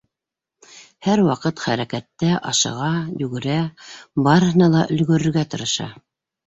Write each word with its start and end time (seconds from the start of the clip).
Һәр 1.07 1.21
ваҡыт 1.27 1.61
хәрәкәттә, 1.67 2.31
ашыға, 2.53 2.91
йүгерә, 3.23 3.61
барыһына 4.31 4.75
ла 4.79 4.85
өлгөрөргә 4.99 5.51
тырыша. 5.55 5.95